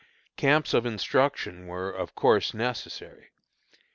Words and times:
Camps 0.35 0.73
of 0.73 0.83
instruction 0.87 1.67
were, 1.67 1.91
of 1.91 2.15
course, 2.15 2.55
necessary. 2.55 3.29